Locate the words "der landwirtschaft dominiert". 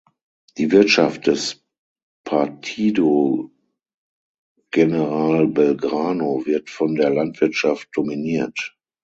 6.95-8.75